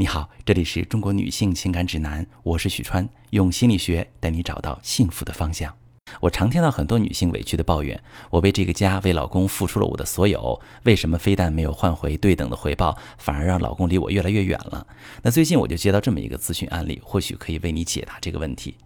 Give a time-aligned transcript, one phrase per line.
[0.00, 5.76] 你好，这里是中国女性情感指南，我是许川，用心理学带你找到幸福的方向。
[6.20, 14.86] 我常听到很多女性委屈的抱怨，我为这个家、为老公付出了我的所有，为什么非但没有换回对等的回报，反而让老公离我越来越远了？
[15.20, 18.78] 那最近我就接到这么一个咨询案例，或许可以为你解答这个问题。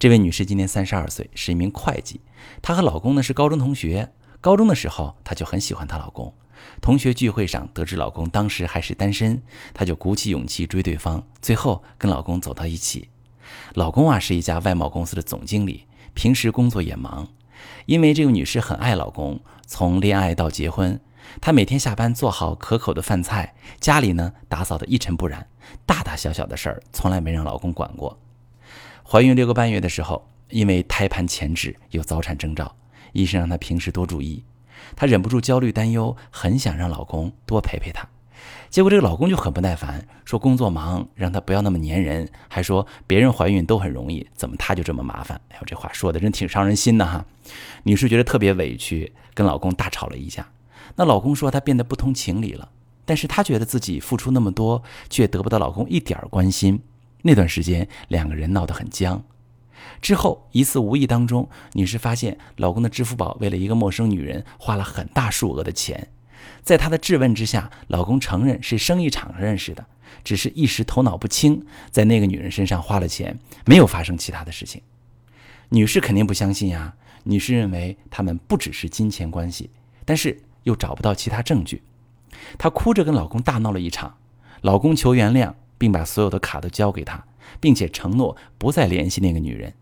[0.00, 2.20] 这位女士今年三十二岁，是一名会计，
[2.60, 4.10] 她和老公呢是高中同学，
[4.40, 6.34] 高中的时候她就很喜欢她老公。
[6.80, 9.42] 同学聚会上得知老公当时还是单身，
[9.74, 13.08] 她就鼓起勇气追对方，最后跟老公走到一起。
[13.74, 17.28] 老公啊是一家外贸公司的总经理，平时工作也忙。
[17.86, 21.00] 因为这个女士很爱老公，从恋爱到结婚，
[21.40, 25.46] 她每天下班做好可口的饭菜，家里呢打扫得一尘不染，
[25.86, 28.18] 大大小小的事儿从来没让老公管过。
[29.02, 32.76] 怀孕六个半月的时候，因为胎盘前置有早产征兆，
[33.12, 34.42] 医生让她平时多注意。
[34.94, 38.08] 她忍不住焦虑担忧，很想让老公多陪陪她，
[38.68, 45.40] 结果这个老公就很不耐烦，说工作忙，让她不要那么粘人，还说别人怀孕都很容易，怎么她就这么麻烦？
[45.50, 47.24] 哎呦，这话说的真挺伤人心的哈。
[47.84, 50.46] 女士觉得特别委屈，跟老公大吵了一架。
[50.96, 52.68] 那老公说他变得不通情理了，
[53.04, 56.82] 但是她觉得自己付出那么多，却得不到老公一点儿关心。
[57.22, 59.22] 那段时间两个人闹得很僵。
[60.00, 66.08] 之后一次无意当中，女士发现老公的支付宝为了一个陌生女人花了很大数额的钱。
[66.62, 69.86] 在她的质问之下，老公承认是生意场上认识的，
[70.22, 74.82] 只是一时头脑不清，在那个女人身上花了钱，没有发生其他的事情。
[75.70, 79.70] 女士肯定不相信呀，女士认为他们不只是金钱关系，
[80.04, 81.82] 但是又找不到其他证据。
[82.58, 84.16] 她哭着跟老公大闹了一场，
[84.60, 87.24] 老公求原谅，并把所有的卡都交给她。
[87.60, 89.74] 并且承诺不再联系那个女人，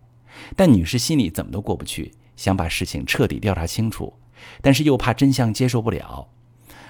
[0.56, 4.12] 但女士心里怎么都过不去，想把事情彻底调查清楚，
[4.60, 6.28] 但是又怕真相接受不了。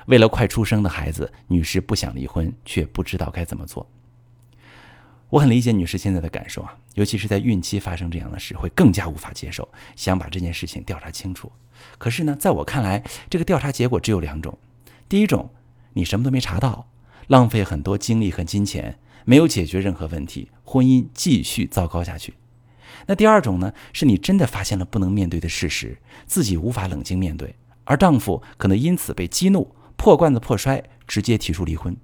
[0.07, 3.89] 为了快出生的孩子，女士不想离婚，却不知道该怎么做。
[5.31, 11.51] 我很理解女士现在的感受啊，尤其是在孕期发生这样的事，会更加无法接受，想把这件事情调查清楚。
[11.99, 14.57] 可是呢，在我看来，这个调查结果只有两种：
[15.09, 15.51] 第一种，
[15.95, 16.87] 你什么都没查到，
[17.27, 18.99] 浪费很多精力和金钱。
[19.25, 22.35] 没有解决任何问题，婚姻继续糟糕下去。
[23.07, 23.73] 那第二种呢？
[23.93, 27.55] 是你真的发现了不能面对的事实，自己无法冷静面对，
[27.85, 31.95] 而丈夫可能因此被激怒，破罐子破摔，直接提出离婚。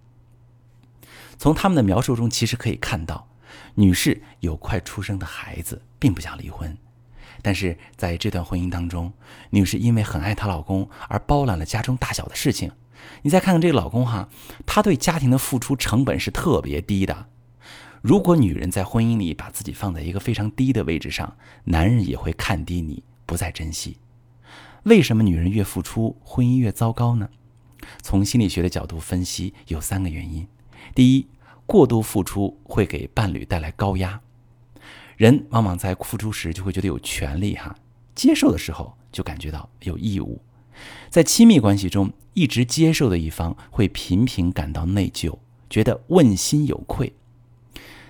[1.38, 3.28] 从他们的描述中，其实可以看到，
[3.74, 6.76] 女士有快出生的孩子，并不想离婚，
[7.40, 9.10] 但是在这段婚姻当中，
[9.50, 12.70] 女士因为很爱她老公而包揽了家中大小的事情。
[13.22, 14.28] 你再看看这个老公哈，
[14.66, 17.26] 他对家庭的付出成本是特别低的。
[18.02, 23.98] 如果女人在婚姻里把自己放在一个非常低的位置上，男人也会看低你，不再珍惜。
[24.84, 27.28] 为什么女人越付出，婚姻越糟糕呢？
[28.02, 30.48] 从心理学的角度分析，有三个原因。
[30.94, 31.26] 第一，
[31.66, 34.20] 过度付出会给伴侣带来高压。
[35.18, 37.76] 人往往在付出时就会觉得有权利哈，
[38.14, 40.40] 接受的时候就感觉到有义务。
[41.08, 45.38] 在亲密关系中，一直接受的一方会频频感到内疚，
[45.68, 47.12] 觉得问心有愧。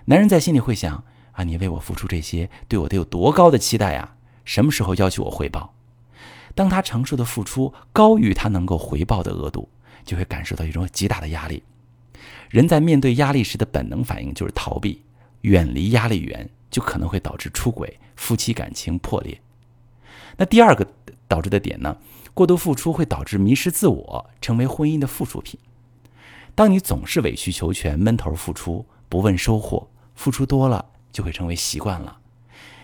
[0.04, 4.16] 男人在心里会想：啊，你为我付出这些，对我得有多高的期待啊？
[4.44, 5.74] 什么时候要求我回报？
[6.54, 9.68] 当他承受的付出高于他能够回报的额度，
[10.04, 11.62] 就会感受到一种极大的压力。
[12.48, 15.02] 人在面对压力时的本能反应就是逃避，
[15.42, 19.40] 远离压力源，就可能会导致出轨，夫妻感情破裂。
[20.36, 20.86] 那第二个
[21.28, 21.96] 导致的点呢？
[22.32, 25.58] 过度付出会导致迷失自我，成为婚姻的附属品。
[26.54, 32.18] 当你总是委曲求全、闷头付出，不问收获，付出多了就会成为习惯了。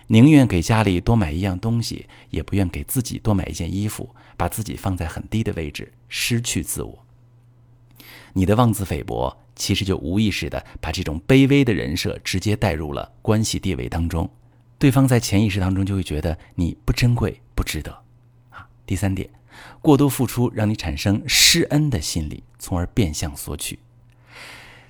[0.09, 7.04] 宁愿给家里多买一样东西，也不愿给自己多买一件衣服，把自己放在很低的位置，失去自我。
[8.32, 14.31] 你的妄自菲薄，其实就无意识的把这种卑微的人设直接带入了关系地位当中，
[14.78, 17.91] 对方在潜意识当中就会觉得你不珍贵、不值得。
[18.50, 19.28] 啊，第三点。
[19.81, 23.78] 过度付出让你产生施恩的心理，从而变相索取。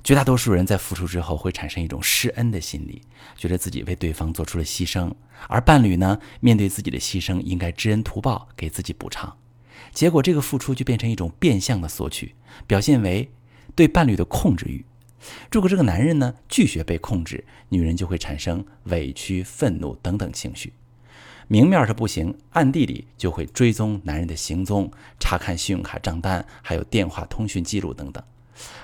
[0.02, 3.03] 绝大多数人在付出之后会产生一种施恩的心理，
[3.36, 5.12] 觉得自己为对方做出了牺牲，
[5.48, 9.36] 而伴侣呢，面对自己的牺牲应该知恩图报，给自己补偿。
[9.92, 12.34] 结果这个付出就变成一种变相的索取，
[12.66, 13.30] 表现为
[13.74, 14.84] 对伴侣的控制欲。
[15.51, 20.72] 如果这个男人呢拒绝被控制，女人就会产生委屈、愤怒等等情绪。
[21.48, 24.91] 明面上不行，暗地里就会追踪男人的行踪，
[25.21, 28.22] 查看信用卡账单，还有电话通讯记录等等。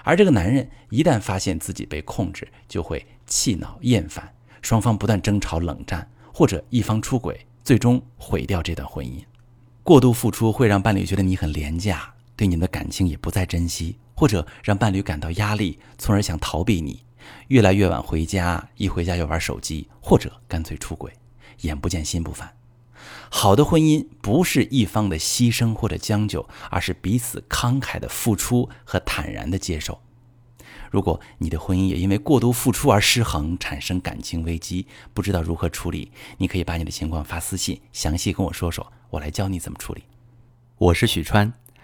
[0.04, 9.22] 而这个男人一旦发现自己被控制，就会气恼厌烦，双方不断争吵冷战，或者一方出轨，最终毁掉这段婚姻。
[9.82, 17.04] 过度付出会让伴侣觉得你很廉价，对你的感情也不再珍惜，或者让伴侣感到压力，从而想逃避你，
[17.48, 21.12] 越来越晚回家，一回家就玩手机，或者干脆出轨，
[21.62, 22.54] 眼不见心不烦。
[23.30, 30.00] 好的婚姻不是一方的牺牲或者将就，而是彼此慷慨的付出和坦然的接受。
[30.90, 40.04] 如果你的婚姻也因为过度付出而失衡，产生感情危机，不知道如何处理，你可以把你的情况发私信，详细跟我说说，我来教你怎么处理。
[40.76, 41.52] 我是许川，